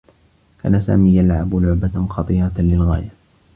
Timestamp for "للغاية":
2.61-3.09